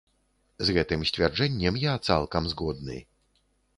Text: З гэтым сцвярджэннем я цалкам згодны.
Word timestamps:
З 0.69 0.73
гэтым 0.77 1.03
сцвярджэннем 1.09 1.77
я 1.83 1.93
цалкам 2.11 2.43
згодны. 2.55 2.97